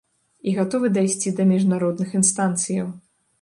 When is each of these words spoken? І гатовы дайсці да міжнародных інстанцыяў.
І 0.51 0.53
гатовы 0.59 0.89
дайсці 0.97 1.33
да 1.41 1.47
міжнародных 1.51 2.17
інстанцыяў. 2.21 2.91